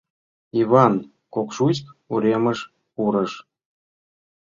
Йыван 0.57 0.93
Кокшуйск 1.33 1.85
уремыш 2.13 2.59
пурыш. 2.93 3.31